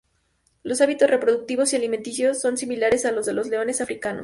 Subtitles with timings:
[0.63, 4.19] Los hábitos reproductivos y alimenticios son similares a los de los leones africanos.